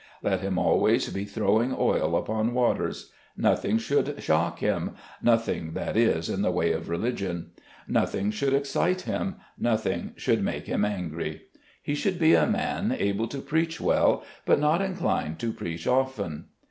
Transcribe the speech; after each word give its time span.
Let 0.23 0.39
him 0.41 0.57
always 0.57 1.07
be 1.09 1.25
throwing 1.25 1.75
oil 1.77 2.15
upon 2.15 2.55
waters. 2.55 3.11
Nothing 3.37 3.77
should 3.77 4.15
shock 4.23 4.57
him 4.57 4.95
nothing, 5.21 5.73
that 5.73 5.95
is, 5.95 6.27
in 6.27 6.41
the 6.41 6.49
way 6.49 6.71
of 6.71 6.89
religion. 6.89 7.51
Nothing 7.87 8.31
should 8.31 8.51
excite 8.51 9.01
him; 9.01 9.35
nothing 9.59 10.13
should 10.15 10.43
make 10.43 10.65
him 10.65 10.83
angry. 10.83 11.43
He 11.83 11.93
should 11.93 12.17
be 12.17 12.33
a 12.33 12.47
man 12.47 12.91
able 12.97 13.27
to 13.27 13.41
preach 13.41 13.79
well, 13.79 14.23
but 14.43 14.59
not 14.59 14.81
inclined 14.81 15.37
to 15.41 15.53
preach 15.53 15.85
often. 15.85 16.45